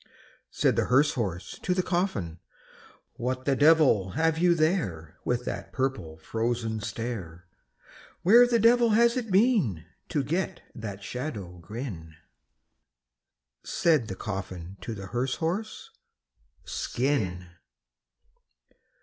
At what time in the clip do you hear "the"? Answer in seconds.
0.77-0.85, 1.75-1.83, 3.45-3.55, 8.47-8.57, 14.07-14.15, 14.95-15.05